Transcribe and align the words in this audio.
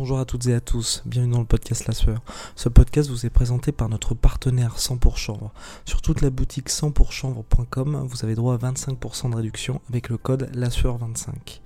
Bonjour 0.00 0.18
à 0.18 0.24
toutes 0.24 0.46
et 0.46 0.54
à 0.54 0.62
tous, 0.62 1.02
bienvenue 1.04 1.34
dans 1.34 1.40
le 1.40 1.44
podcast 1.44 1.86
La 1.86 1.92
Sueur. 1.92 2.22
Ce 2.56 2.70
podcast 2.70 3.10
vous 3.10 3.26
est 3.26 3.30
présenté 3.30 3.70
par 3.70 3.90
notre 3.90 4.14
partenaire 4.14 4.78
100 4.78 4.96
pour 4.96 5.18
chanvre. 5.18 5.52
Sur 5.84 6.00
toute 6.00 6.22
la 6.22 6.30
boutique 6.30 6.70
100pourchanvre.com, 6.70 8.06
vous 8.08 8.24
avez 8.24 8.34
droit 8.34 8.54
à 8.54 8.56
25% 8.56 9.30
de 9.30 9.36
réduction 9.36 9.82
avec 9.90 10.08
le 10.08 10.16
code 10.16 10.48
La 10.54 10.70
Sueur 10.70 10.96
25 10.96 11.60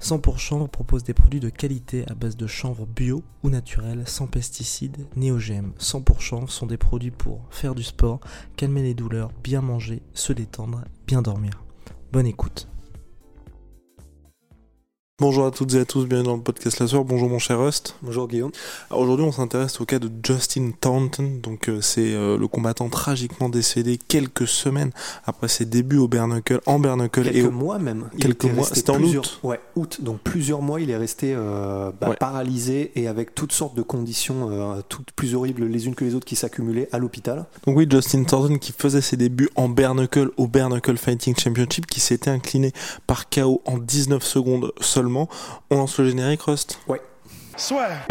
100 0.00 0.18
pour 0.18 0.40
chanvre 0.40 0.66
propose 0.66 1.04
des 1.04 1.14
produits 1.14 1.38
de 1.38 1.50
qualité 1.50 2.04
à 2.10 2.14
base 2.14 2.36
de 2.36 2.48
chanvre 2.48 2.84
bio 2.84 3.22
ou 3.44 3.48
naturel, 3.48 4.02
sans 4.08 4.26
pesticides 4.26 5.06
ni 5.14 5.30
OGM. 5.30 5.70
100 5.78 6.02
pour 6.02 6.20
chanvre 6.20 6.50
sont 6.50 6.66
des 6.66 6.78
produits 6.78 7.12
pour 7.12 7.46
faire 7.50 7.76
du 7.76 7.84
sport, 7.84 8.18
calmer 8.56 8.82
les 8.82 8.94
douleurs, 8.94 9.30
bien 9.44 9.60
manger, 9.60 10.02
se 10.14 10.32
détendre, 10.32 10.82
bien 11.06 11.22
dormir. 11.22 11.62
Bonne 12.10 12.26
écoute. 12.26 12.66
Bonjour 15.22 15.46
à 15.46 15.52
toutes 15.52 15.72
et 15.74 15.78
à 15.78 15.84
tous, 15.84 16.04
bienvenue 16.04 16.26
dans 16.30 16.34
le 16.34 16.42
podcast 16.42 16.80
La 16.80 16.88
Soeur. 16.88 17.04
Bonjour 17.04 17.28
mon 17.28 17.38
cher 17.38 17.60
Rust. 17.60 17.94
Bonjour 18.02 18.26
Guillaume. 18.26 18.50
Aujourd'hui 18.90 19.24
on 19.24 19.30
s'intéresse 19.30 19.80
au 19.80 19.84
cas 19.84 20.00
de 20.00 20.10
Justin 20.20 20.72
Taunton. 20.80 21.38
Donc 21.40 21.68
euh, 21.68 21.80
c'est 21.80 22.12
euh, 22.12 22.36
le 22.36 22.48
combattant 22.48 22.88
tragiquement 22.88 23.48
décédé 23.48 23.98
quelques 24.08 24.48
semaines 24.48 24.90
après 25.24 25.46
ses 25.46 25.64
débuts 25.64 25.98
au 25.98 26.08
Bernacle, 26.08 26.60
en 26.66 26.80
Bernacle 26.80 27.22
quelques 27.22 27.36
et 27.36 27.44
au... 27.44 27.52
mois 27.52 27.78
même. 27.78 28.10
Quelques 28.18 28.46
mois, 28.46 28.66
c'était 28.66 28.90
en 28.90 29.00
août. 29.00 29.38
Ouais, 29.44 29.60
août. 29.76 30.00
Donc 30.02 30.18
plusieurs 30.24 30.60
mois, 30.60 30.80
il 30.80 30.90
est 30.90 30.96
resté 30.96 31.34
euh, 31.36 31.92
bah, 32.00 32.08
Ouais. 32.08 32.16
paralysé 32.16 32.90
et 32.96 33.06
avec 33.06 33.32
toutes 33.36 33.52
sortes 33.52 33.76
de 33.76 33.82
conditions, 33.82 34.82
toutes 34.88 35.12
plus 35.12 35.36
horribles 35.36 35.66
les 35.66 35.86
unes 35.86 35.94
que 35.94 36.04
les 36.04 36.16
autres, 36.16 36.26
qui 36.26 36.34
s'accumulaient 36.34 36.88
à 36.90 36.98
l'hôpital. 36.98 37.46
Donc 37.64 37.76
oui, 37.76 37.86
Justin 37.88 38.24
Thornton 38.24 38.58
qui 38.58 38.72
faisait 38.76 39.00
ses 39.00 39.16
débuts 39.16 39.50
en 39.54 39.68
bare 39.68 39.94
knuckle 39.94 40.30
au 40.36 40.48
bare 40.48 40.68
knuckle 40.68 40.96
fighting 40.96 41.36
championship, 41.38 41.86
qui 41.86 42.00
s'était 42.00 42.30
incliné 42.30 42.72
par 43.06 43.30
KO 43.30 43.62
en 43.66 43.78
19 43.78 44.20
secondes 44.24 44.72
seulement. 44.80 45.11
On 45.16 45.76
lance 45.76 45.98
le 45.98 46.08
générique, 46.08 46.42
Rust. 46.42 46.80
Ouais. 46.88 47.00
Swear. 47.56 48.06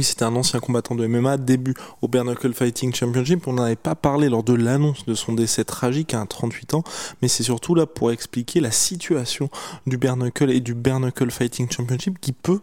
Oui, 0.00 0.04
c'était 0.04 0.24
un 0.24 0.34
ancien 0.34 0.60
combattant 0.60 0.94
de 0.94 1.06
MMA, 1.06 1.36
début 1.36 1.74
au 2.00 2.08
bare 2.08 2.24
knuckle 2.24 2.54
fighting 2.54 2.94
championship. 2.94 3.46
On 3.46 3.52
n'en 3.52 3.64
avait 3.64 3.76
pas 3.76 3.94
parlé 3.94 4.30
lors 4.30 4.42
de 4.42 4.54
l'annonce 4.54 5.04
de 5.04 5.12
son 5.12 5.34
décès 5.34 5.62
tragique 5.62 6.14
à 6.14 6.24
38 6.24 6.72
ans, 6.72 6.84
mais 7.20 7.28
c'est 7.28 7.42
surtout 7.42 7.74
là 7.74 7.84
pour 7.84 8.10
expliquer 8.10 8.60
la 8.60 8.70
situation 8.70 9.50
du 9.86 9.98
bare 9.98 10.16
knuckle 10.16 10.50
et 10.50 10.60
du 10.60 10.72
bare 10.72 11.00
knuckle 11.00 11.30
fighting 11.30 11.70
championship 11.70 12.18
qui 12.18 12.32
peut 12.32 12.60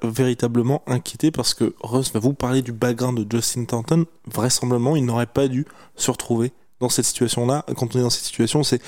véritablement 0.00 0.84
inquiéter 0.86 1.32
parce 1.32 1.54
que 1.54 1.74
Russ 1.82 2.12
va 2.12 2.20
vous 2.20 2.34
parler 2.34 2.62
du 2.62 2.70
background 2.70 3.18
de 3.18 3.36
Justin 3.36 3.64
Thornton. 3.64 4.06
Vraisemblablement, 4.32 4.94
il 4.94 5.04
n'aurait 5.04 5.26
pas 5.26 5.48
dû 5.48 5.66
se 5.96 6.12
retrouver 6.12 6.52
dans 6.78 6.88
cette 6.88 7.06
situation-là. 7.06 7.64
Quand 7.76 7.96
on 7.96 7.98
est 7.98 8.02
dans 8.02 8.10
cette 8.10 8.22
situation, 8.22 8.62
c'est 8.62 8.80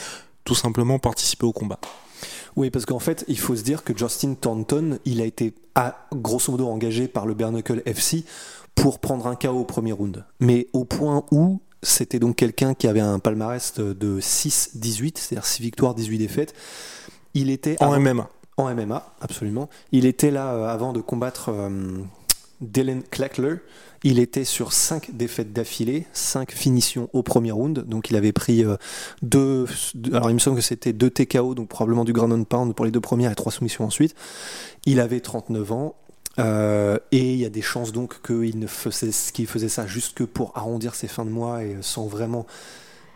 tout 0.45 0.55
simplement 0.55 1.01
participer 1.01 1.47
au 1.47 1.53
combat. 1.53 1.81
Oui, 2.57 2.71
parce 2.71 2.87
qu'en 2.87 2.99
fait, 2.99 3.25
il 3.29 3.39
faut 3.39 3.55
se 3.57 3.63
dire 3.63 3.85
que 3.85 3.97
Justin 3.97 4.35
Thornton, 4.35 4.99
il 5.05 5.21
a 5.21 5.25
été 5.25 5.55
à, 5.75 6.09
grosso 6.15 6.51
modo 6.51 6.69
engagé 6.69 7.09
par 7.09 7.27
le 7.27 7.35
Bernacle 7.35 7.83
FC 7.87 8.25
pour 8.75 8.99
prendre 8.99 9.27
un 9.27 9.35
KO 9.37 9.49
au 9.51 9.65
premier 9.65 9.93
round. 9.93 10.25
Mais 10.41 10.67
au 10.73 10.85
point 10.85 11.25
où 11.31 11.61
c'était 11.83 12.19
donc 12.19 12.37
quelqu'un 12.37 12.75
qui 12.75 12.89
avait 12.89 13.01
un 13.01 13.19
palmarès 13.21 13.75
de- 13.75 13.93
de 13.93 14.19
6-18, 14.21 15.19
c'est-à-dire 15.19 15.47
6 15.47 15.63
victoires, 15.63 15.95
18 15.95 16.19
défaites. 16.19 16.55
Il 17.35 17.51
était 17.51 17.77
En 17.81 17.93
avant- 17.93 18.01
MMA. 18.01 18.29
En 18.57 18.69
MMA, 18.75 19.15
absolument. 19.21 19.69
Il 19.93 20.05
était 20.05 20.33
là 20.33 20.53
euh, 20.55 20.67
avant 20.67 20.93
de 20.93 21.01
combattre 21.01 21.51
euh, 21.51 21.99
Dylan 22.61 23.03
Clackler. 23.05 23.57
Il 24.05 24.19
était 24.21 24.45
sur 24.45 24.73
5 24.73 25.11
défaites 25.17 25.53
d'affilée, 25.53 26.07
5 26.13 26.53
finitions 26.53 27.09
au 27.13 27.23
premier 27.23 27.51
round. 27.51 27.85
Donc 27.87 28.11
il 28.11 28.17
avait 28.17 28.33
pris 28.33 28.65
euh, 28.65 28.77
deux, 29.23 29.67
deux- 29.95 30.15
Alors 30.15 30.31
il 30.31 30.35
me 30.35 30.39
semble 30.39 30.57
que 30.57 30.63
c'était 30.63 30.93
2 30.93 31.11
TKO, 31.11 31.55
donc 31.55 31.69
probablement 31.69 32.05
du 32.05 32.13
ground 32.13 32.33
and 32.33 32.45
pound 32.45 32.75
pour 32.75 32.85
les 32.85 32.91
deux 32.93 33.01
premières 33.01 33.33
et 33.33 33.35
3 33.35 33.51
soumissions 33.53 33.85
ensuite. 33.85 34.15
Il 34.87 35.01
avait 35.01 35.21
39 35.21 35.73
ans. 35.73 35.95
euh, 36.39 36.99
et 37.11 37.33
il 37.33 37.39
y 37.41 37.45
a 37.45 37.51
des 37.51 37.63
chances 37.63 37.91
donc 37.93 38.23
qu'il 38.25 38.59
ne 38.61 38.69
faisait, 38.69 39.11
qu'il 39.33 39.49
faisait 39.49 39.69
ça 39.69 39.87
juste 39.89 40.17
que 40.17 40.23
pour 40.23 40.57
arrondir 40.57 40.95
ses 40.95 41.09
fins 41.09 41.25
de 41.25 41.31
mois 41.31 41.65
et 41.65 41.77
sans 41.81 42.07
vraiment 42.07 42.47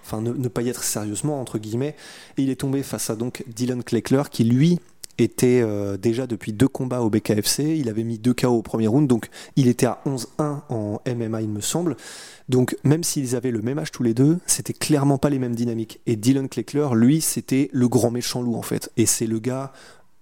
enfin 0.04 0.20
ne, 0.20 0.32
ne 0.32 0.48
pas 0.48 0.62
y 0.62 0.68
être 0.68 0.82
sérieusement 0.82 1.40
entre 1.40 1.58
guillemets 1.60 1.94
et 2.36 2.42
il 2.42 2.50
est 2.50 2.56
tombé 2.56 2.82
face 2.82 3.10
à 3.10 3.14
donc 3.14 3.44
Dylan 3.46 3.84
Kleckler 3.84 4.22
qui 4.28 4.42
lui 4.42 4.80
était 5.18 5.60
euh, 5.62 5.96
déjà 5.96 6.26
depuis 6.26 6.52
deux 6.52 6.68
combats 6.68 7.02
au 7.02 7.10
BKFC, 7.10 7.76
il 7.78 7.88
avait 7.88 8.04
mis 8.04 8.18
deux 8.18 8.34
KO 8.34 8.48
au 8.48 8.62
premier 8.62 8.86
round, 8.86 9.08
donc 9.08 9.28
il 9.56 9.68
était 9.68 9.86
à 9.86 10.00
11-1 10.06 10.60
en 10.68 11.00
MMA 11.06 11.42
il 11.42 11.48
me 11.48 11.60
semble. 11.60 11.96
Donc 12.48 12.76
même 12.84 13.04
s'ils 13.04 13.36
avaient 13.36 13.50
le 13.50 13.62
même 13.62 13.78
âge 13.78 13.92
tous 13.92 14.02
les 14.02 14.14
deux, 14.14 14.38
c'était 14.46 14.72
clairement 14.72 15.18
pas 15.18 15.30
les 15.30 15.38
mêmes 15.38 15.54
dynamiques. 15.54 16.00
Et 16.06 16.16
Dylan 16.16 16.48
Kleckler, 16.48 16.88
lui, 16.94 17.20
c'était 17.20 17.70
le 17.72 17.88
grand 17.88 18.10
méchant 18.10 18.42
loup 18.42 18.56
en 18.56 18.62
fait. 18.62 18.90
Et 18.96 19.06
c'est 19.06 19.26
le 19.26 19.38
gars 19.38 19.72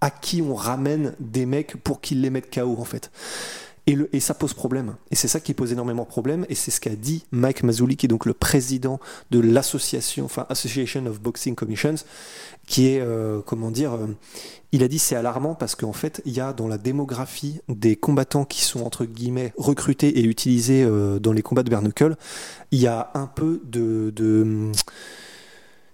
à 0.00 0.10
qui 0.10 0.42
on 0.42 0.54
ramène 0.54 1.14
des 1.20 1.46
mecs 1.46 1.76
pour 1.76 2.00
qu'ils 2.00 2.20
les 2.20 2.30
mettent 2.30 2.52
KO 2.52 2.76
en 2.78 2.84
fait. 2.84 3.10
Et, 3.86 4.20
ça 4.20 4.34
pose 4.34 4.54
problème. 4.54 4.94
Et 5.10 5.16
c'est 5.16 5.28
ça 5.28 5.40
qui 5.40 5.54
pose 5.54 5.72
énormément 5.72 6.04
de 6.04 6.08
problèmes. 6.08 6.46
Et 6.48 6.54
c'est 6.54 6.70
ce 6.70 6.80
qu'a 6.80 6.94
dit 6.94 7.24
Mike 7.32 7.62
Mazzulli, 7.62 7.96
qui 7.96 8.06
est 8.06 8.08
donc 8.08 8.26
le 8.26 8.34
président 8.34 9.00
de 9.30 9.40
l'association, 9.40 10.24
enfin 10.24 10.46
Association 10.48 11.06
of 11.06 11.20
Boxing 11.20 11.54
Commissions, 11.54 11.96
qui 12.66 12.88
est, 12.88 13.00
euh, 13.00 13.40
comment 13.44 13.70
dire, 13.70 13.94
euh, 13.94 14.06
il 14.72 14.84
a 14.84 14.88
dit 14.88 14.98
c'est 14.98 15.16
alarmant 15.16 15.54
parce 15.54 15.74
qu'en 15.74 15.92
fait, 15.92 16.22
il 16.24 16.32
y 16.32 16.40
a 16.40 16.52
dans 16.52 16.68
la 16.68 16.78
démographie 16.78 17.60
des 17.68 17.96
combattants 17.96 18.44
qui 18.44 18.62
sont, 18.62 18.84
entre 18.84 19.04
guillemets, 19.04 19.52
recrutés 19.56 20.20
et 20.20 20.24
utilisés 20.24 20.84
euh, 20.84 21.18
dans 21.18 21.32
les 21.32 21.42
combats 21.42 21.64
de 21.64 21.70
Bernacle, 21.70 22.16
il 22.70 22.80
y 22.80 22.86
a 22.86 23.10
un 23.14 23.26
peu 23.26 23.60
de... 23.64 24.12
de 24.14 24.70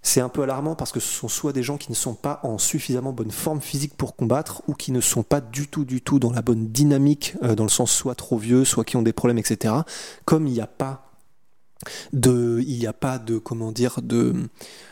c'est 0.06 0.20
un 0.20 0.28
peu 0.28 0.42
alarmant 0.42 0.76
parce 0.76 0.92
que 0.92 1.00
ce 1.00 1.12
sont 1.12 1.28
soit 1.28 1.52
des 1.52 1.62
gens 1.62 1.78
qui 1.78 1.90
ne 1.90 1.96
sont 1.96 2.14
pas 2.14 2.38
en 2.44 2.58
suffisamment 2.58 3.12
bonne 3.12 3.32
forme 3.32 3.60
physique 3.60 3.94
pour 3.96 4.14
combattre 4.14 4.62
ou 4.68 4.74
qui 4.74 4.92
ne 4.92 5.00
sont 5.00 5.24
pas 5.24 5.40
du 5.40 5.66
tout 5.66 5.84
du 5.84 6.00
tout 6.00 6.20
dans 6.20 6.30
la 6.30 6.42
bonne 6.42 6.68
dynamique 6.68 7.34
euh, 7.42 7.56
dans 7.56 7.64
le 7.64 7.70
sens 7.70 7.90
soit 7.90 8.14
trop 8.14 8.38
vieux 8.38 8.64
soit 8.64 8.84
qui 8.84 8.96
ont 8.96 9.02
des 9.02 9.12
problèmes 9.12 9.38
etc 9.38 9.74
comme 10.24 10.46
il 10.46 10.52
n'y 10.52 10.60
a 10.60 10.68
pas 10.68 11.10
de 12.12 12.62
il 12.64 12.88
comment 13.42 13.72
dire 13.72 14.00
de 14.00 14.32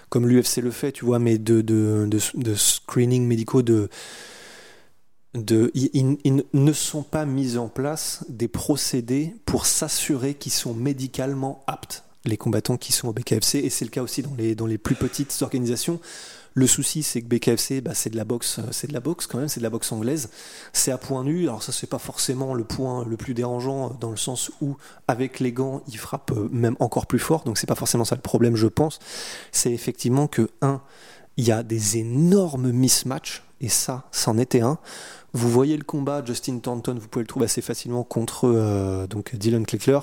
comme 0.08 0.26
l'UFC 0.26 0.56
le 0.58 0.72
fait 0.72 0.90
tu 0.90 1.04
vois 1.04 1.20
mais 1.20 1.38
de 1.38 2.18
screening 2.56 3.26
médicaux 3.26 3.62
de 3.62 3.88
ils 5.34 6.44
ne 6.52 6.72
sont 6.72 7.02
pas 7.02 7.24
mis 7.24 7.56
en 7.56 7.68
place 7.68 8.24
des 8.28 8.48
procédés 8.48 9.34
pour 9.46 9.66
s'assurer 9.66 10.34
qu'ils 10.34 10.52
sont 10.52 10.74
médicalement 10.74 11.64
aptes, 11.66 12.04
les 12.24 12.36
combattants 12.36 12.76
qui 12.76 12.92
sont 12.92 13.08
au 13.08 13.12
BKFC, 13.12 13.58
et 13.58 13.70
c'est 13.70 13.84
le 13.84 13.90
cas 13.90 14.02
aussi 14.02 14.22
dans 14.22 14.34
les, 14.36 14.54
dans 14.54 14.66
les 14.66 14.78
plus 14.78 14.94
petites 14.94 15.36
organisations. 15.42 16.00
Le 16.56 16.68
souci, 16.68 17.02
c'est 17.02 17.20
que 17.20 17.26
BKFC, 17.26 17.80
bah, 17.80 17.94
c'est 17.94 18.10
de 18.10 18.16
la 18.16 18.24
boxe, 18.24 18.60
euh, 18.60 18.68
c'est 18.70 18.86
de 18.86 18.92
la 18.92 19.00
boxe 19.00 19.26
quand 19.26 19.38
même, 19.38 19.48
c'est 19.48 19.58
de 19.58 19.64
la 19.64 19.70
boxe 19.70 19.90
anglaise. 19.90 20.30
C'est 20.72 20.92
à 20.92 20.98
point 20.98 21.24
nu. 21.24 21.42
Alors 21.48 21.64
ça, 21.64 21.72
c'est 21.72 21.88
pas 21.88 21.98
forcément 21.98 22.54
le 22.54 22.62
point 22.62 23.04
le 23.04 23.16
plus 23.16 23.34
dérangeant 23.34 23.86
euh, 23.86 23.92
dans 24.00 24.12
le 24.12 24.16
sens 24.16 24.52
où, 24.60 24.76
avec 25.08 25.40
les 25.40 25.50
gants, 25.50 25.82
il 25.88 25.98
frappe 25.98 26.30
euh, 26.30 26.48
même 26.52 26.76
encore 26.78 27.06
plus 27.06 27.18
fort. 27.18 27.42
Donc 27.42 27.58
c'est 27.58 27.66
pas 27.66 27.74
forcément 27.74 28.04
ça 28.04 28.14
le 28.14 28.20
problème, 28.20 28.54
je 28.54 28.68
pense. 28.68 29.00
C'est 29.50 29.72
effectivement 29.72 30.28
que 30.28 30.48
un, 30.62 30.80
il 31.36 31.44
y 31.44 31.50
a 31.50 31.64
des 31.64 31.98
énormes 31.98 32.70
mismatchs, 32.70 33.42
et 33.60 33.68
ça, 33.68 34.04
c'en 34.12 34.38
était 34.38 34.60
un. 34.60 34.78
Vous 35.32 35.50
voyez 35.50 35.76
le 35.76 35.82
combat, 35.82 36.24
Justin 36.24 36.60
Thornton, 36.60 36.96
vous 37.00 37.08
pouvez 37.08 37.24
le 37.24 37.26
trouver 37.26 37.46
assez 37.46 37.62
facilement 37.62 38.04
contre 38.04 39.06
donc 39.10 39.34
Dylan 39.34 39.66
Kleckler. 39.66 39.98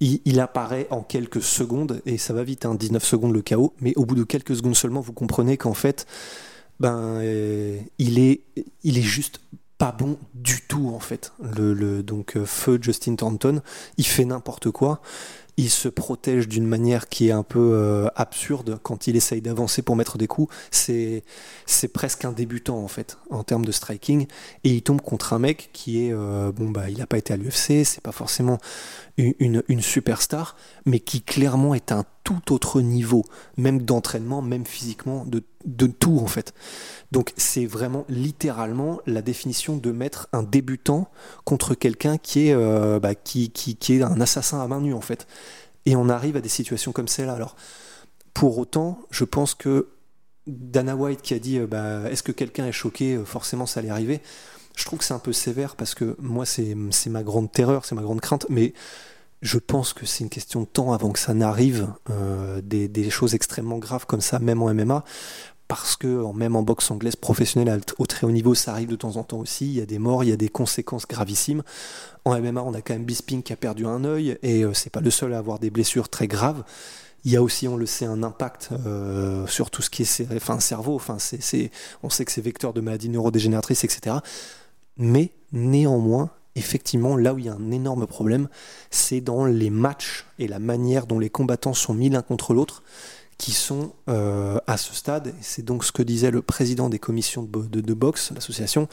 Il, 0.00 0.38
apparaît 0.38 0.86
en 0.90 1.02
quelques 1.02 1.42
secondes, 1.42 2.00
et 2.06 2.18
ça 2.18 2.32
va 2.32 2.44
vite, 2.44 2.64
hein, 2.66 2.76
19 2.76 3.04
secondes 3.04 3.32
le 3.32 3.42
KO, 3.42 3.74
mais 3.80 3.94
au 3.96 4.04
bout 4.06 4.14
de 4.14 4.22
quelques 4.22 4.54
secondes 4.54 4.76
seulement, 4.76 5.00
vous 5.00 5.12
comprenez 5.12 5.56
qu'en 5.56 5.74
fait, 5.74 6.06
ben, 6.78 6.96
euh, 7.20 7.78
il, 7.98 8.20
est, 8.20 8.42
il 8.84 8.96
est 8.98 9.02
juste 9.02 9.40
pas 9.76 9.90
bon 9.90 10.18
du 10.34 10.62
tout, 10.68 10.92
en 10.94 11.00
fait. 11.00 11.32
Le, 11.56 11.74
le- 11.74 12.04
donc, 12.04 12.36
euh, 12.36 12.44
feu 12.44 12.78
Justin 12.80 13.16
Thornton, 13.16 13.60
il 13.96 14.06
fait 14.06 14.24
n'importe 14.24 14.70
quoi. 14.70 15.00
Il 15.58 15.70
se 15.70 15.88
protège 15.88 16.46
d'une 16.46 16.66
manière 16.66 17.08
qui 17.08 17.28
est 17.28 17.32
un 17.32 17.42
peu 17.42 17.72
euh, 17.74 18.06
absurde 18.14 18.78
quand 18.82 19.08
il 19.08 19.16
essaye 19.16 19.42
d'avancer 19.42 19.82
pour 19.82 19.96
mettre 19.96 20.16
des 20.16 20.28
coups. 20.28 20.54
C'est 20.70 21.24
c'est 21.66 21.88
presque 21.88 22.24
un 22.24 22.32
débutant 22.32 22.78
en 22.78 22.88
fait 22.88 23.18
en 23.28 23.42
termes 23.42 23.64
de 23.64 23.72
striking 23.72 24.26
et 24.62 24.70
il 24.70 24.82
tombe 24.82 25.02
contre 25.02 25.32
un 25.32 25.40
mec 25.40 25.70
qui 25.72 26.06
est 26.06 26.12
euh, 26.12 26.52
bon 26.52 26.70
bah 26.70 26.88
il 26.88 26.98
n'a 26.98 27.06
pas 27.08 27.18
été 27.18 27.34
à 27.34 27.36
l'UFC, 27.36 27.84
c'est 27.84 28.00
pas 28.00 28.12
forcément 28.12 28.58
une, 29.16 29.34
une, 29.40 29.62
une 29.66 29.82
superstar, 29.82 30.56
mais 30.86 31.00
qui 31.00 31.22
clairement 31.22 31.74
est 31.74 31.90
un 31.90 32.04
tout 32.28 32.52
autre 32.52 32.82
niveau, 32.82 33.24
même 33.56 33.80
d'entraînement, 33.80 34.42
même 34.42 34.66
physiquement, 34.66 35.24
de, 35.24 35.44
de 35.64 35.86
tout 35.86 36.18
en 36.18 36.26
fait. 36.26 36.52
Donc 37.10 37.32
c'est 37.38 37.64
vraiment 37.64 38.04
littéralement 38.10 39.00
la 39.06 39.22
définition 39.22 39.78
de 39.78 39.90
mettre 39.92 40.28
un 40.34 40.42
débutant 40.42 41.08
contre 41.46 41.74
quelqu'un 41.74 42.18
qui 42.18 42.48
est 42.48 42.52
euh, 42.52 43.00
bah, 43.00 43.14
qui, 43.14 43.50
qui, 43.50 43.76
qui 43.76 43.94
est 43.94 44.02
un 44.02 44.20
assassin 44.20 44.60
à 44.60 44.68
main 44.68 44.82
nue 44.82 44.92
en 44.92 45.00
fait. 45.00 45.26
Et 45.86 45.96
on 45.96 46.10
arrive 46.10 46.36
à 46.36 46.42
des 46.42 46.50
situations 46.50 46.92
comme 46.92 47.08
celle-là. 47.08 47.32
Alors 47.32 47.56
pour 48.34 48.58
autant, 48.58 48.98
je 49.10 49.24
pense 49.24 49.54
que 49.54 49.88
Dana 50.46 50.96
White 50.96 51.22
qui 51.22 51.32
a 51.32 51.38
dit 51.38 51.58
euh, 51.58 51.66
bah, 51.66 52.10
est-ce 52.10 52.22
que 52.22 52.32
quelqu'un 52.32 52.66
est 52.66 52.72
choqué, 52.72 53.14
euh, 53.14 53.24
forcément 53.24 53.64
ça 53.64 53.80
allait 53.80 53.88
arriver. 53.88 54.20
Je 54.76 54.84
trouve 54.84 54.98
que 54.98 55.04
c'est 55.06 55.14
un 55.14 55.18
peu 55.18 55.32
sévère 55.32 55.76
parce 55.76 55.94
que 55.94 56.14
moi 56.18 56.44
c'est 56.44 56.76
c'est 56.90 57.08
ma 57.08 57.22
grande 57.22 57.50
terreur, 57.50 57.86
c'est 57.86 57.94
ma 57.94 58.02
grande 58.02 58.20
crainte, 58.20 58.44
mais 58.50 58.74
je 59.42 59.58
pense 59.58 59.92
que 59.92 60.06
c'est 60.06 60.24
une 60.24 60.30
question 60.30 60.62
de 60.62 60.66
temps 60.66 60.92
avant 60.92 61.10
que 61.10 61.18
ça 61.18 61.34
n'arrive, 61.34 61.88
euh, 62.10 62.60
des, 62.62 63.10
choses 63.10 63.34
extrêmement 63.34 63.78
graves 63.78 64.06
comme 64.06 64.20
ça, 64.20 64.38
même 64.38 64.62
en 64.62 64.72
MMA, 64.74 65.04
parce 65.68 65.96
que 65.96 66.32
même 66.32 66.56
en 66.56 66.62
boxe 66.62 66.90
anglaise 66.90 67.16
professionnelle 67.16 67.80
au 67.98 68.06
très 68.06 68.26
haut 68.26 68.30
niveau, 68.30 68.54
ça 68.54 68.72
arrive 68.72 68.88
de 68.88 68.96
temps 68.96 69.16
en 69.16 69.22
temps 69.22 69.38
aussi. 69.38 69.66
Il 69.66 69.74
y 69.74 69.80
a 69.80 69.86
des 69.86 69.98
morts, 69.98 70.24
il 70.24 70.30
y 70.30 70.32
a 70.32 70.36
des 70.36 70.48
conséquences 70.48 71.06
gravissimes. 71.06 71.62
En 72.24 72.38
MMA, 72.40 72.62
on 72.62 72.74
a 72.74 72.80
quand 72.80 72.94
même 72.94 73.04
Bisping 73.04 73.42
qui 73.42 73.52
a 73.52 73.56
perdu 73.56 73.86
un 73.86 74.04
œil, 74.04 74.38
et 74.42 74.64
euh, 74.64 74.74
c'est 74.74 74.90
pas 74.90 75.00
le 75.00 75.10
seul 75.10 75.34
à 75.34 75.38
avoir 75.38 75.58
des 75.58 75.70
blessures 75.70 76.08
très 76.08 76.26
graves. 76.26 76.64
Il 77.24 77.32
y 77.32 77.36
a 77.36 77.42
aussi, 77.42 77.68
on 77.68 77.76
le 77.76 77.86
sait, 77.86 78.06
un 78.06 78.22
impact 78.22 78.70
euh, 78.86 79.46
sur 79.46 79.70
tout 79.70 79.82
ce 79.82 79.90
qui 79.90 80.02
est 80.02 80.32
enfin, 80.34 80.60
cerveau. 80.60 80.94
Enfin, 80.94 81.18
on 82.02 82.10
sait 82.10 82.24
que 82.24 82.32
c'est 82.32 82.40
vecteur 82.40 82.72
de 82.72 82.80
maladies 82.80 83.08
neurodégénératrices, 83.08 83.84
etc. 83.84 84.16
Mais 84.96 85.32
néanmoins, 85.52 86.30
effectivement, 86.58 87.16
là 87.16 87.34
où 87.34 87.38
il 87.38 87.46
y 87.46 87.48
a 87.48 87.54
un 87.54 87.70
énorme 87.70 88.06
problème, 88.06 88.48
c'est 88.90 89.20
dans 89.20 89.44
les 89.44 89.70
matchs 89.70 90.26
et 90.38 90.48
la 90.48 90.58
manière 90.58 91.06
dont 91.06 91.18
les 91.18 91.30
combattants 91.30 91.74
sont 91.74 91.94
mis 91.94 92.10
l'un 92.10 92.22
contre 92.22 92.54
l'autre 92.54 92.82
qui 93.38 93.52
sont 93.52 93.92
euh, 94.08 94.58
à 94.66 94.76
ce 94.76 94.94
stade. 94.94 95.32
C'est 95.40 95.64
donc 95.64 95.84
ce 95.84 95.92
que 95.92 96.02
disait 96.02 96.30
le 96.30 96.42
président 96.42 96.88
des 96.88 96.98
commissions 96.98 97.44
de 97.44 97.94
boxe, 97.94 98.32
l'association, 98.34 98.88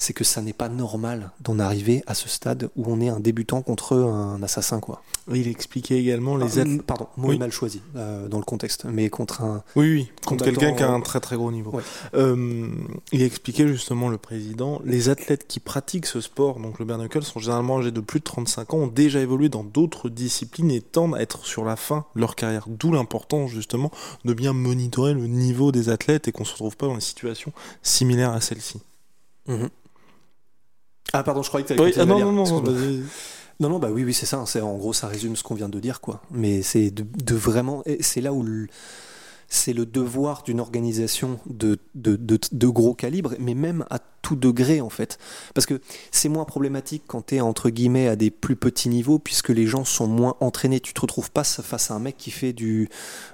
c'est 0.00 0.12
que 0.12 0.22
ça 0.22 0.40
n'est 0.42 0.52
pas 0.52 0.68
normal 0.68 1.32
d'en 1.40 1.58
arriver 1.58 2.02
à 2.06 2.14
ce 2.14 2.28
stade 2.28 2.70
où 2.76 2.84
on 2.86 3.00
est 3.00 3.08
un 3.08 3.18
débutant 3.18 3.62
contre 3.62 3.96
un 3.96 4.40
assassin, 4.44 4.78
quoi. 4.78 5.02
Il 5.34 5.48
expliquait 5.48 5.98
également 5.98 6.36
les 6.36 6.58
Ah, 6.58 6.60
athlètes. 6.62 6.82
Pardon, 6.82 7.08
mot 7.16 7.28
Oui. 7.30 7.38
mal 7.38 7.50
choisi 7.50 7.82
euh, 7.96 8.28
dans 8.28 8.38
le 8.38 8.44
contexte, 8.44 8.84
mais 8.84 9.10
contre 9.10 9.42
un. 9.42 9.62
Oui, 9.76 9.92
oui, 9.92 10.12
contre 10.24 10.44
quelqu'un 10.44 10.72
qui 10.72 10.82
a 10.84 10.90
un 10.90 11.00
très 11.00 11.18
très 11.20 11.36
gros 11.36 11.50
niveau. 11.50 11.72
Ouais. 11.72 11.82
Euh, 12.14 12.68
il 13.12 13.22
expliquait 13.22 13.66
justement, 13.66 14.08
le 14.08 14.18
président, 14.18 14.80
les 14.84 15.08
athlètes 15.08 15.46
qui 15.48 15.58
pratiquent 15.60 16.06
ce 16.06 16.20
sport, 16.20 16.60
donc 16.60 16.78
le 16.78 16.84
bare 16.84 16.98
knuckle, 16.98 17.24
sont 17.24 17.40
généralement 17.40 17.78
âgés 17.78 17.90
de 17.90 18.00
plus 18.00 18.20
de 18.20 18.24
35 18.24 18.74
ans, 18.74 18.78
ont 18.78 18.86
déjà 18.86 19.18
évolué 19.20 19.48
dans 19.48 19.64
d'autres 19.64 20.08
disciplines 20.08 20.70
et 20.70 20.80
tendent 20.80 21.16
à 21.16 21.20
être 21.20 21.44
sur 21.44 21.64
la 21.64 21.74
fin 21.76 22.04
de 22.14 22.20
leur 22.20 22.36
carrière. 22.36 22.66
D'où 22.68 22.92
l'importance 22.92 23.50
justement 23.50 23.90
de 24.24 24.32
bien 24.32 24.52
monitorer 24.52 25.12
le 25.12 25.26
niveau 25.26 25.72
des 25.72 25.88
athlètes 25.88 26.28
et 26.28 26.32
qu'on 26.32 26.44
se 26.44 26.52
retrouve 26.52 26.76
pas 26.76 26.86
dans 26.86 26.94
des 26.94 27.00
situations 27.00 27.52
similaires 27.82 28.32
à 28.32 28.40
celle-ci. 28.40 28.80
Ah, 31.12 31.22
pardon, 31.22 31.42
je 31.42 31.48
croyais 31.48 31.64
que 31.66 31.74
tu 31.74 31.80
Oui, 31.80 31.92
ah 31.96 32.04
non, 32.04 32.18
non, 32.18 32.32
non, 32.32 32.60
vas-y. 32.60 33.02
Non, 33.60 33.68
non, 33.70 33.78
bah 33.78 33.88
oui, 33.90 34.04
oui, 34.04 34.14
c'est 34.14 34.26
ça. 34.26 34.42
C'est 34.46 34.60
en 34.60 34.76
gros, 34.76 34.92
ça 34.92 35.08
résume 35.08 35.34
ce 35.34 35.42
qu'on 35.42 35.54
vient 35.54 35.68
de 35.68 35.80
dire, 35.80 36.00
quoi. 36.00 36.20
Mais 36.30 36.62
c'est 36.62 36.90
de, 36.90 37.04
de 37.24 37.34
vraiment, 37.34 37.82
c'est 38.00 38.20
là 38.20 38.32
où 38.32 38.42
le- 38.42 38.68
c'est 39.48 39.72
le 39.72 39.86
devoir 39.86 40.42
d'une 40.42 40.60
organisation 40.60 41.40
de, 41.46 41.78
de, 41.94 42.66
gros 42.66 42.94
calibre, 42.94 43.34
mais 43.38 43.54
même 43.54 43.84
à 43.90 43.98
tout 43.98 44.36
degré, 44.36 44.80
en 44.80 44.90
fait. 44.90 45.18
Parce 45.54 45.66
que 45.66 45.80
c'est 46.10 46.28
moins 46.28 46.44
problématique 46.44 47.04
quand 47.06 47.26
tu 47.26 47.36
es, 47.36 47.40
entre 47.40 47.70
guillemets, 47.70 48.08
à 48.08 48.16
des 48.16 48.30
plus 48.30 48.56
petits 48.56 48.88
niveaux, 48.88 49.18
puisque 49.18 49.48
les 49.48 49.66
gens 49.66 49.84
sont 49.84 50.06
moins 50.06 50.36
entraînés. 50.40 50.80
Tu 50.80 50.92
te 50.92 51.00
retrouves 51.00 51.30
pas 51.30 51.44
face 51.44 51.90
à 51.90 51.94
un 51.94 51.98
mec 51.98 52.16
qui 52.18 52.30
fait 52.30 52.52
du, 52.52 52.90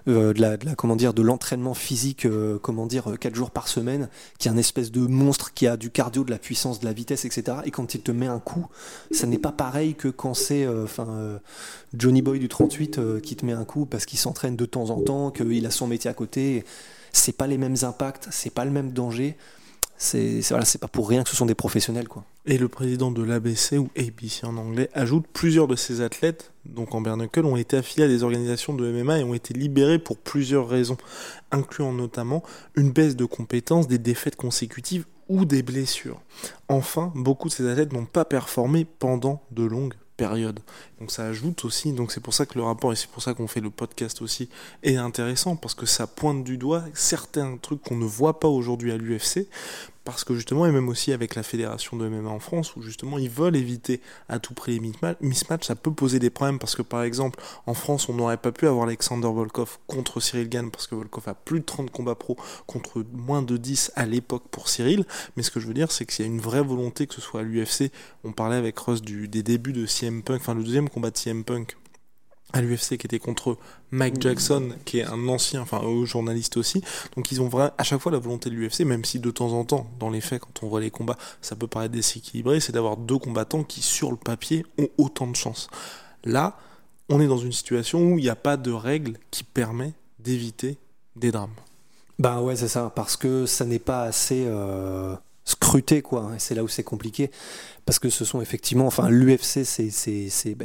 euh, 0.07 0.33
de 0.33 0.41
la, 0.41 0.57
de 0.57 1.23
l'entraînement 1.23 1.75
physique, 1.75 2.27
euh, 2.27 2.59
comment 2.61 2.87
dire, 2.87 3.11
euh, 3.11 3.17
quatre 3.17 3.35
jours 3.35 3.51
par 3.51 3.67
semaine, 3.67 4.09
qui 4.39 4.49
est 4.49 4.51
un 4.51 4.57
espèce 4.57 4.93
de 4.93 5.01
monstre 5.01 5.53
qui 5.53 5.67
a 5.67 5.77
du 5.77 5.91
cardio, 5.91 6.23
de 6.23 6.31
la 6.31 6.39
puissance, 6.39 6.81
de 6.81 6.85
la 6.85 6.93
vitesse, 6.93 7.25
etc. 7.25 7.59
Et 7.65 7.71
quand 7.71 7.95
il 7.95 8.03
te 8.03 8.13
met 8.13 8.27
un 8.27 8.39
coup, 8.39 8.67
ça 9.11 9.27
n'est 9.27 9.39
pas 9.39 9.53
pareil 9.53 9.95
que 9.95 10.09
quand 10.09 10.35
c'est 10.35 10.65
euh, 10.65 10.87
euh, 10.99 11.39
Johnny 11.97 12.23
Boy 12.23 12.39
du 12.39 12.49
38 12.49 12.99
euh, 12.99 13.21
qui 13.21 13.37
te 13.37 13.47
met 13.47 13.53
un 13.53 13.65
coup 13.65 13.87
parce 13.87 14.07
qu'il 14.07 14.19
s'entraîne 14.19 14.57
de 14.57 14.67
temps 14.67 14.91
en 14.91 15.01
temps, 15.01 15.31
qu'il 15.31 15.65
a 15.67 15.71
son 15.71 15.87
métier 15.87 16.04
à 16.09 16.15
côté. 16.15 16.65
C'est 17.13 17.37
pas 17.37 17.47
les 17.47 17.59
mêmes 17.59 17.77
impacts, 17.83 18.29
c'est 18.31 18.53
pas 18.53 18.65
le 18.65 18.71
même 18.71 18.93
danger. 18.93 19.37
C'est 19.97 20.41
voilà, 20.49 20.65
pas 20.81 20.89
pour 20.89 21.09
rien 21.09 21.23
que 21.23 21.31
ce 21.31 21.37
sont 21.37 21.47
des 21.47 21.55
professionnels. 21.55 22.09
Et 22.47 22.59
le 22.59 22.69
président 22.69 23.11
de 23.11 23.23
l'ABC, 23.23 23.79
ou 23.79 23.89
ABC 23.97 24.45
en 24.45 24.57
anglais, 24.57 24.91
ajoute 24.93 25.25
plusieurs 25.33 25.69
de 25.69 25.77
ces 25.77 26.01
athlètes, 26.01 26.53
donc 26.67 26.95
en 26.95 27.01
bare 27.01 27.17
knuckle, 27.17 27.47
ont 27.47 27.57
été 27.57 27.77
affiliés 27.77 28.05
à 28.05 28.09
des 28.09 28.23
organisations 28.25 28.75
de 28.75 28.91
MMA 28.91 29.21
et 29.21 29.25
ont 29.25 29.35
été 29.35 29.55
libérés 29.55 30.01
pour 30.01 30.19
plusieurs 30.19 30.69
raisons, 30.69 30.97
incluant 31.53 31.93
notamment 31.93 32.43
une 32.75 32.91
baisse 32.91 33.15
de 33.15 33.25
compétences, 33.25 33.87
des 33.87 33.99
défaites 33.99 34.37
consécutives 34.37 35.07
ou 35.29 35.45
des 35.45 35.63
blessures. 35.63 36.21
Enfin, 36.69 37.13
beaucoup 37.15 37.49
de 37.49 37.55
ces 37.55 37.69
athlètes 37.69 37.93
n'ont 37.93 38.05
pas 38.05 38.25
performé 38.25 38.85
pendant 38.85 39.43
de 39.53 39.65
longues 39.65 39.95
Donc 40.19 41.11
ça 41.11 41.27
ajoute 41.27 41.65
aussi, 41.65 41.93
donc 41.93 42.13
c'est 42.13 42.21
pour 42.21 42.35
ça 42.35 42.47
que 42.47 42.57
le 42.57 42.65
rapport, 42.65 42.93
et 42.93 42.97
c'est 42.97 43.11
pour 43.11 43.23
ça 43.23 43.35
qu'on 43.35 43.49
fait 43.49 43.61
le 43.61 43.71
podcast 43.71 44.23
aussi, 44.23 44.49
est 44.83 44.97
intéressant, 44.97 45.57
parce 45.57 45.75
que 45.75 45.87
ça 45.87 46.07
pointe 46.07 46.45
du 46.45 46.57
doigt 46.57 46.85
certains 46.95 47.57
trucs 47.57 47.83
qu'on 47.83 47.97
ne 47.97 48.05
voit 48.05 48.39
pas 48.39 48.49
aujourd'hui 48.49 48.93
à 48.93 48.97
l'UFC, 48.97 49.49
parce 50.05 50.25
que 50.25 50.35
justement, 50.35 50.67
et 50.67 50.73
même 50.73 50.89
aussi 50.89 51.13
avec 51.13 51.35
la 51.35 51.43
fédération 51.43 51.97
de 51.97 52.09
MMA 52.09 52.29
en 52.29 52.39
France, 52.39 52.77
où 52.77 52.83
justement 52.83 53.19
ils 53.19 53.31
veulent 53.31 53.57
éviter 53.57 54.01
à 54.29 54.39
tout 54.39 54.55
prix 54.55 54.73
les 54.73 54.81
misma- 54.81 55.17
mismatchs, 55.21 55.67
ça 55.67 55.77
peut 55.77 55.93
poser 55.93 56.19
des 56.19 56.31
problèmes, 56.31 56.59
parce 56.59 56.75
que 56.75 56.83
par 56.83 57.03
exemple, 57.03 57.41
en 57.67 57.75
France, 57.75 58.09
on 58.09 58.15
n'aurait 58.15 58.37
pas 58.37 58.53
pu 58.53 58.67
avoir 58.67 58.87
Alexander 58.87 59.29
Volkov 59.29 59.79
contre 59.87 60.21
Cyril 60.21 60.49
Gann, 60.49 60.71
parce 60.71 60.87
que 60.87 60.95
Volkov 60.95 61.29
a 61.29 61.35
plus 61.35 61.61
de 61.61 61.65
30 61.65 61.91
combats 61.91 62.15
pro 62.15 62.37
contre 62.67 63.05
moins 63.13 63.43
de 63.43 63.57
10 63.57 63.93
à 63.97 64.07
l'époque 64.07 64.45
pour 64.51 64.69
Cyril, 64.69 65.05
mais 65.37 65.43
ce 65.43 65.51
que 65.51 65.61
je 65.61 65.67
veux 65.67 65.75
dire, 65.75 65.91
c'est 65.91 66.05
qu'il 66.07 66.25
y 66.25 66.29
a 66.29 66.31
une 66.31 66.41
vraie 66.41 66.63
volonté 66.63 67.07
que 67.07 67.15
ce 67.15 67.21
soit 67.21 67.41
à 67.41 67.43
l'UFC, 67.43 67.91
on 68.25 68.33
parlait 68.33 68.57
avec 68.57 68.79
Russ 68.79 69.03
du, 69.03 69.29
des 69.29 69.43
débuts 69.43 69.73
de 69.73 69.87
CM 69.87 70.23
Punk, 70.23 70.41
enfin 70.41 70.55
le 70.55 70.65
deuxième 70.65 70.89
combat 70.89 71.11
de 71.11 71.17
CM 71.17 71.45
Punk, 71.45 71.77
à 72.55 72.63
l'UFC 72.63 72.97
qui 72.97 73.07
était 73.07 73.19
contre 73.19 73.59
Mike 73.91 74.23
Jackson 74.23 74.71
qui 74.87 75.01
est 75.01 75.05
un 75.05 75.29
ancien 75.29 75.61
enfin 75.61 75.83
journaliste 76.07 76.57
aussi 76.57 76.83
donc 77.17 77.31
ils 77.33 77.43
ont 77.43 77.49
vra- 77.49 77.73
à 77.77 77.83
chaque 77.83 78.01
fois 78.01 78.13
la 78.13 78.19
volonté 78.19 78.49
de 78.49 78.55
l'UFC 78.55 78.81
même 78.87 79.05
si 79.05 79.19
de 79.19 79.31
temps 79.31 79.53
en 79.53 79.65
temps 79.65 79.87
dans 79.99 80.09
les 80.09 80.23
faits 80.23 80.41
quand 80.41 80.63
on 80.63 80.69
voit 80.69 80.81
les 80.81 80.91
combats 80.91 81.19
ça 81.43 81.57
peut 81.57 81.67
paraître 81.67 81.93
déséquilibré 81.93 82.61
c'est 82.61 82.73
d'avoir 82.73 82.97
deux 82.97 83.19
combattants 83.19 83.65
qui 83.65 83.83
sur 83.83 84.11
le 84.11 84.17
papier 84.17 84.65
ont 84.79 84.89
autant 84.97 85.27
de 85.27 85.37
chances 85.37 85.69
là 86.25 86.57
on 87.11 87.21
est 87.21 87.27
dans 87.27 87.37
une 87.37 87.53
situation 87.53 88.01
où 88.13 88.19
il 88.19 88.23
n'y 88.23 88.31
a 88.31 88.37
pas 88.37 88.57
de 88.57 88.71
règle 88.73 89.19
qui 89.31 89.45
permet 89.45 89.93
d'éviter 90.19 90.79
des 91.17 91.31
drames 91.33 91.55
Bah 92.19 92.41
ouais, 92.41 92.57
c'est 92.57 92.69
ça, 92.69 92.91
parce 92.95 93.17
que 93.17 93.45
ça 93.45 93.65
n'est 93.67 93.79
pas 93.81 94.05
assez 94.05 94.45
euh, 94.47 95.15
scruté, 95.45 96.01
quoi. 96.01 96.31
Et 96.35 96.39
c'est 96.39 96.55
là 96.55 96.63
où 96.65 96.69
c'est 96.69 96.83
compliqué. 96.85 97.31
Parce 97.85 97.99
que 97.99 98.09
ce 98.09 98.25
sont 98.25 98.41
effectivement, 98.41 98.87
enfin, 98.87 99.11
l'UFC, 99.11 99.65
c'est 99.65 99.91
c'est- 99.91 100.31
c'est- 100.31 100.55
bah, 100.55 100.65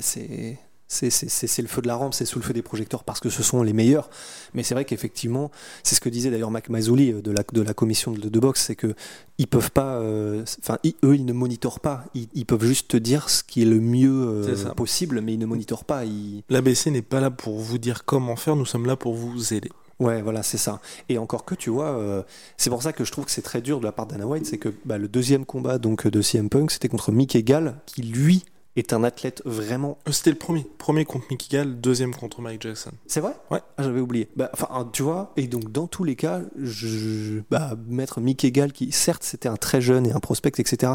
c'est- 0.92 1.62
le 1.62 1.68
feu 1.68 1.82
de 1.82 1.88
la 1.88 1.96
rampe, 1.96 2.14
c'est 2.14 2.26
sous 2.26 2.40
le 2.40 2.44
feu 2.44 2.52
des 2.54 2.62
projecteurs 2.64 3.04
parce 3.04 3.20
que 3.20 3.30
ce 3.30 3.44
sont 3.44 3.62
les 3.64 3.74
meilleurs. 3.74 4.10
Mais 4.54 4.64
c'est 4.64 4.74
vrai 4.74 4.86
qu'effectivement, 4.86 5.52
c'est 5.84 5.96
ce 5.96 6.02
que 6.02 6.10
disait 6.10 6.32
d'ailleurs 6.32 6.52
Mac 6.52 6.68
Mazzoli 6.70 7.12
euh, 7.14 7.22
de 7.22 7.32
la, 7.32 7.44
de 7.54 7.62
la 7.62 7.74
commission 7.74 8.12
de, 8.12 8.28
de 8.28 8.40
boxe, 8.40 8.66
c'est 8.66 8.76
que 8.76 8.96
ils 9.38 9.48
peuvent 9.48 9.72
pas, 9.72 9.96
euh, 10.00 10.44
enfin, 10.64 10.80
eux, 11.06 11.16
ils 11.16 11.26
ne 11.26 11.32
monitorent 11.34 11.80
pas. 11.80 12.06
Ils, 12.16 12.28
ils 12.34 12.46
peuvent 12.46 12.66
juste 12.66 12.90
te 12.90 12.98
dire 12.98 13.30
ce 13.30 13.44
qui 13.44 13.62
est 13.62 13.66
le 13.66 13.80
mieux 13.80 14.12
euh, 14.12 14.74
possible, 14.74 15.22
mais 15.22 15.34
ils 15.36 15.40
ne 15.40 15.46
monitorent 15.46 15.86
pas. 15.86 16.06
Ils, 16.06 16.44
l'ABC 16.50 16.88
n'est 16.88 17.02
pas 17.04 17.22
là 17.22 17.30
pour 17.32 17.60
vous 17.60 17.78
dire 17.78 18.04
comment 18.04 18.36
faire 18.36 18.56
nous 18.56 18.66
sommes 18.66 18.86
là 18.88 18.96
pour 18.98 19.14
vous 19.14 19.54
aider 19.54 19.70
Ouais, 20.00 20.22
voilà, 20.22 20.44
c'est 20.44 20.58
ça. 20.58 20.80
Et 21.10 21.18
encore 21.18 21.44
que, 21.44 21.56
tu 21.56 21.70
vois, 21.70 21.90
euh, 22.00 22.24
c'est 22.58 22.70
pour 22.70 22.82
ça 22.82 22.94
que 22.94 23.04
je 23.04 23.12
trouve 23.12 23.26
que 23.26 23.32
c'est 23.32 23.42
très 23.42 23.62
dur 23.62 23.80
de 23.82 23.86
la 23.86 23.92
part 23.92 24.08
d'Anna 24.08 24.26
White, 24.26 24.46
c'est 24.46 24.58
que 24.58 24.70
bah, 24.86 24.98
le 24.98 25.10
deuxième 25.10 25.46
combat 25.46 25.78
donc 25.78 26.08
de 26.08 26.22
CM 26.22 26.50
Punk, 26.50 26.72
c'était 26.72 26.88
contre 26.88 27.12
Mickey 27.12 27.44
Gall, 27.44 27.76
qui 27.86 28.02
lui 28.02 28.46
est 28.80 28.94
un 28.94 29.04
athlète 29.04 29.42
vraiment. 29.46 29.98
Euh, 30.08 30.12
c'était 30.12 30.32
le 30.32 30.38
premier 30.38 30.66
premier 30.78 31.06
contre 31.06 31.26
Mickey 31.30 31.56
Gall 31.56 31.80
deuxième 31.80 32.14
contre 32.16 32.42
Mike 32.42 32.62
Jackson 32.62 32.92
C'est 33.08 33.20
vrai? 33.20 33.34
Ouais. 33.52 33.60
Ah, 33.78 33.84
j'avais 33.84 34.00
oublié. 34.00 34.30
Bah, 34.36 34.50
Enfin, 34.54 34.90
tu 34.92 35.04
vois, 35.04 35.32
et 35.38 35.48
donc 35.48 35.72
dans 35.72 35.88
tous 35.88 36.04
les 36.04 36.16
cas, 36.16 36.42
je, 36.62 37.42
bah, 37.50 37.76
mettre 37.88 38.20
Mickey 38.20 38.52
Gall, 38.52 38.72
qui 38.72 38.92
certes 38.92 39.24
c'était 39.24 39.50
un 39.50 39.58
très 39.58 39.82
jeune 39.82 40.06
et 40.08 40.12
un 40.12 40.20
prospect, 40.20 40.54
etc., 40.58 40.94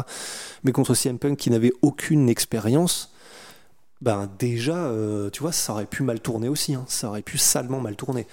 mais 0.63 0.71
contre 0.71 0.93
CM 0.93 1.17
Punk 1.19 1.37
qui 1.37 1.49
n'avait 1.49 1.73
aucune 1.81 2.29
expérience. 2.29 3.11
Ben 4.05 4.29
déjà, 4.37 4.75
euh, 4.75 5.31
tu 5.31 5.41
vois, 5.41 5.51
ça 5.51 5.73
aurait 5.73 5.87
pu 5.87 6.03
mal 6.03 6.19
tourner 6.19 6.47
aussi, 6.47 6.75
hein. 6.75 6.85
ça 6.87 7.09
aurait 7.09 7.23
pu 7.23 7.39
salement 7.39 7.81
mal 7.81 7.95
tourner. 7.95 8.27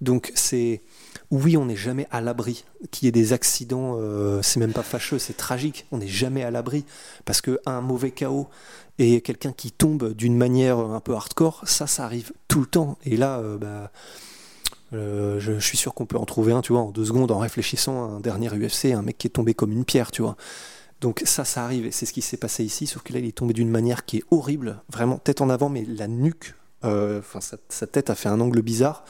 Donc 0.00 0.30
c'est, 0.36 0.80
oui, 1.32 1.56
on 1.56 1.66
n'est 1.66 1.74
jamais 1.74 2.06
à 2.12 2.20
l'abri 2.20 2.64
qu'il 2.92 3.06
y 3.06 3.08
ait 3.08 3.12
des 3.12 3.32
accidents, 3.32 3.96
euh, 3.98 4.42
c'est 4.42 4.60
même 4.60 4.72
pas 4.72 4.84
fâcheux, 4.84 5.18
c'est 5.18 5.36
tragique, 5.36 5.86
on 5.90 5.98
n'est 5.98 6.06
jamais 6.06 6.44
à 6.44 6.52
l'abri, 6.52 6.84
parce 7.24 7.40
que 7.40 7.58
un 7.66 7.80
mauvais 7.80 8.12
chaos 8.12 8.48
et 9.00 9.20
quelqu'un 9.20 9.50
qui 9.50 9.72
tombe 9.72 10.14
d'une 10.14 10.36
manière 10.36 10.78
un 10.78 11.00
peu 11.00 11.14
hardcore, 11.14 11.62
ça, 11.66 11.88
ça 11.88 12.04
arrive 12.04 12.30
tout 12.46 12.60
le 12.60 12.66
temps. 12.66 12.96
Et 13.04 13.16
là, 13.16 13.38
euh, 13.40 13.58
bah, 13.58 13.90
je, 14.92 15.58
suis 15.58 15.76
sûr 15.76 15.94
qu'on 15.94 16.06
peut 16.06 16.16
en 16.16 16.26
trouver 16.26 16.52
un, 16.52 16.60
tu 16.60 16.72
vois, 16.72 16.82
en 16.82 16.92
deux 16.92 17.06
secondes, 17.06 17.32
en 17.32 17.38
réfléchissant 17.38 18.04
à 18.04 18.08
un 18.08 18.20
dernier 18.20 18.50
UFC, 18.50 18.92
un 18.94 19.02
mec 19.02 19.18
qui 19.18 19.26
est 19.26 19.30
tombé 19.30 19.52
comme 19.52 19.72
une 19.72 19.84
pierre, 19.84 20.12
tu 20.12 20.22
vois. 20.22 20.36
Donc 21.00 21.22
ça, 21.24 21.44
ça 21.44 21.64
arrive, 21.64 21.86
et 21.86 21.90
c'est 21.92 22.06
ce 22.06 22.12
qui 22.12 22.22
s'est 22.22 22.36
passé 22.36 22.64
ici, 22.64 22.86
sauf 22.86 23.02
que 23.02 23.12
là, 23.12 23.20
il 23.20 23.26
est 23.26 23.32
tombé 23.36 23.54
d'une 23.54 23.70
manière 23.70 24.04
qui 24.04 24.18
est 24.18 24.24
horrible, 24.30 24.82
vraiment 24.88 25.18
tête 25.18 25.40
en 25.40 25.48
avant, 25.48 25.68
mais 25.68 25.84
la 25.84 26.08
nuque, 26.08 26.54
euh, 26.84 27.22
sa, 27.68 27.86
tête 27.86 28.10
a 28.10 28.14
fait 28.14 28.28
un 28.28 28.40
angle 28.40 28.62
bizarre. 28.62 29.04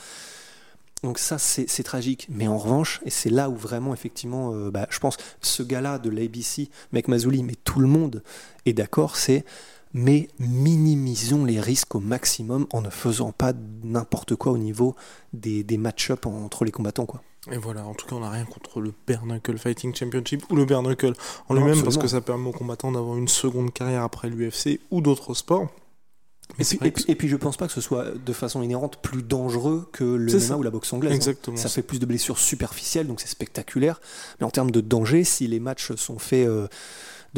Donc 1.03 1.19
ça, 1.19 1.39
c'est 1.39 1.83
tragique. 1.85 2.27
Mais 2.29 2.49
en 2.49 2.59
revanche, 2.59 3.01
et 3.05 3.11
c'est 3.11 3.31
là 3.31 3.49
où 3.49 3.55
vraiment, 3.55 3.95
effectivement, 3.95 4.53
euh, 4.53 4.71
bah, 4.71 4.87
je 4.91 4.99
pense, 4.99 5.17
ce 5.41 5.63
gars-là 5.63 5.99
de 5.99 6.11
l'ABC, 6.11 6.71
Mec 6.93 7.09
Mazouli, 7.09 7.43
mais 7.43 7.55
tout 7.55 7.79
le 7.81 7.87
monde 7.87 8.23
est 8.67 8.73
d'accord, 8.73 9.17
c'est 9.17 9.45
mais 9.95 10.29
minimisons 10.39 11.47
les 11.47 11.61
risques 11.61 11.95
au 11.95 12.01
maximum 12.01 12.67
en 12.73 12.83
ne 12.83 12.91
faisant 12.91 13.33
pas 13.33 13.55
n'importe 13.83 14.35
quoi 14.35 14.53
au 14.53 14.59
niveau 14.59 14.95
des, 15.33 15.65
des 15.65 15.79
match-up 15.79 16.27
entre 16.27 16.67
les 16.67 16.71
combattants. 16.71 17.07
Quoi. 17.07 17.23
Et 17.51 17.57
voilà, 17.57 17.85
en 17.87 17.95
tout 17.95 18.07
cas, 18.07 18.17
on 18.17 18.21
n'a 18.21 18.31
rien 18.31 18.45
contre 18.45 18.81
le 18.81 18.93
Bare 19.07 19.25
Fighting 19.57 19.95
Championship 19.95 20.45
ou 20.51 20.57
le 20.57 20.65
Bare 20.65 20.81
en 20.81 21.55
lui-même, 21.55 21.83
parce 21.83 21.97
que 21.97 22.09
ça 22.09 22.21
permet 22.21 22.49
aux 22.49 22.53
combattants 22.53 22.93
d'avoir 22.93 23.17
une 23.17 23.29
seconde 23.29 23.73
carrière 23.73 24.03
après 24.03 24.29
l'UFC 24.29 24.81
ou 24.91 25.01
d'autres 25.01 25.35
sports. 25.35 25.69
Et 26.59 26.65
puis, 26.65 27.05
et, 27.09 27.15
puis, 27.15 27.29
je 27.29 27.37
pense 27.37 27.57
pas 27.57 27.67
que 27.67 27.73
ce 27.73 27.81
soit 27.81 28.07
de 28.17 28.33
façon 28.33 28.63
inhérente 28.63 28.97
plus 29.03 29.23
dangereux 29.23 29.89
que 29.93 30.03
le 30.03 30.33
MMA 30.33 30.57
ou 30.57 30.63
la 30.63 30.71
boxe 30.71 30.93
anglaise. 30.93 31.13
Hein. 31.13 31.17
Exactement. 31.17 31.57
Ça 31.57 31.69
fait 31.69 31.83
plus 31.83 31.99
de 31.99 32.07
blessures 32.07 32.39
superficielles, 32.39 33.07
donc 33.07 33.21
c'est 33.21 33.29
spectaculaire. 33.29 34.01
Mais 34.41 34.47
en 34.47 34.51
termes 34.51 34.71
de 34.71 34.81
danger, 34.81 35.25
si 35.25 35.47
les 35.47 35.61
matchs 35.61 35.93
sont 35.95 36.19
faits 36.19 36.49
euh, 36.49 36.67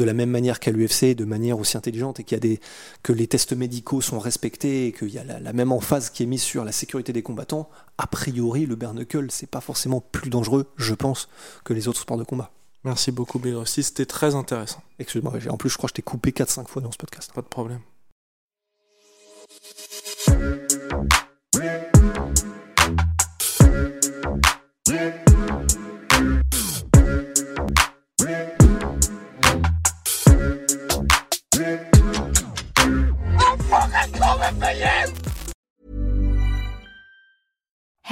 de 0.01 0.05
la 0.05 0.13
même 0.13 0.31
manière 0.31 0.59
qu'à 0.59 0.71
l'UFC, 0.71 1.15
de 1.15 1.25
manière 1.25 1.59
aussi 1.59 1.77
intelligente, 1.77 2.19
et 2.19 2.23
qu'il 2.23 2.35
y 2.35 2.39
a 2.39 2.39
des, 2.39 2.59
que 3.03 3.13
les 3.13 3.27
tests 3.27 3.53
médicaux 3.53 4.01
sont 4.01 4.17
respectés, 4.17 4.87
et 4.87 4.91
qu'il 4.91 5.09
y 5.09 5.19
a 5.19 5.23
la, 5.23 5.53
même 5.53 5.71
emphase 5.71 6.09
qui 6.09 6.23
est 6.23 6.25
mise 6.25 6.41
sur 6.41 6.65
la 6.65 6.71
sécurité 6.71 7.13
des 7.13 7.21
combattants, 7.21 7.69
a 7.99 8.07
priori, 8.07 8.65
le 8.65 8.75
bare 8.75 8.95
c'est 9.29 9.49
pas 9.49 9.61
forcément 9.61 10.01
plus 10.01 10.31
dangereux, 10.31 10.65
je 10.75 10.95
pense, 10.95 11.29
que 11.63 11.73
les 11.73 11.87
autres 11.87 11.99
sports 11.99 12.17
de 12.17 12.23
combat. 12.23 12.51
Merci 12.83 13.11
beaucoup, 13.11 13.37
Bill 13.37 13.59
C'était 13.65 14.07
très 14.07 14.33
intéressant. 14.33 14.81
Excuse-moi, 14.97 15.33
en 15.49 15.57
plus, 15.57 15.69
je 15.69 15.77
crois 15.77 15.87
que 15.87 15.91
je 15.91 15.95
t'ai 15.95 16.01
coupé 16.01 16.31
4-5 16.31 16.67
fois 16.67 16.81
dans 16.81 16.91
ce 16.91 16.97
podcast. 16.97 17.31
Pas 17.31 17.41
de 17.41 17.47
problème. 17.47 17.81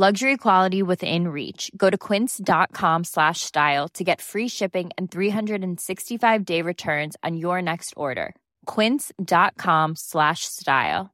luxury 0.00 0.38
quality 0.38 0.82
within 0.82 1.28
reach 1.28 1.70
go 1.76 1.90
to 1.90 1.98
quince.com 1.98 3.04
slash 3.04 3.40
style 3.40 3.86
to 3.86 4.02
get 4.02 4.22
free 4.22 4.48
shipping 4.48 4.88
and 4.96 5.10
365 5.10 6.42
day 6.42 6.62
returns 6.62 7.18
on 7.22 7.36
your 7.36 7.60
next 7.60 7.92
order 7.98 8.34
quince.com 8.64 9.94
slash 9.94 10.46
style 10.46 11.10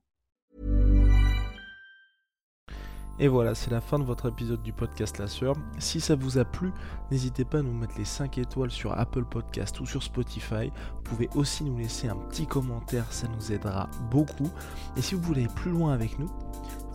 Et 3.19 3.28
voilà, 3.28 3.55
c'est 3.55 3.71
la 3.71 3.81
fin 3.81 3.99
de 3.99 4.05
votre 4.05 4.28
épisode 4.28 4.62
du 4.62 4.75
podcast 4.75 5.16
La 5.16 5.26
Sœur. 5.26 5.55
Si 5.78 6.00
ça 6.02 6.14
vous 6.14 6.37
a 6.37 6.45
plu, 6.45 6.71
n'hésitez 7.11 7.47
pas 7.47 7.61
à 7.61 7.62
nous 7.62 7.73
mettre 7.73 7.97
les 7.97 8.05
5 8.05 8.37
étoiles 8.37 8.71
sur 8.71 8.93
Apple 8.93 9.25
Podcast 9.25 9.81
ou 9.81 9.87
sur 9.87 10.02
Spotify. 10.02 10.71
Vous 10.97 11.02
pouvez 11.02 11.31
aussi 11.35 11.64
nous 11.64 11.78
laisser 11.78 12.09
un 12.09 12.16
petit 12.16 12.47
commentaire, 12.47 13.11
ça 13.11 13.26
nous 13.28 13.52
aidera 13.52 13.88
beaucoup. 14.11 14.50
Et 14.99 15.00
si 15.00 15.14
vous 15.14 15.23
voulez 15.23 15.45
aller 15.45 15.55
plus 15.55 15.71
loin 15.71 15.95
avec 15.95 16.19
nous, 16.19 16.28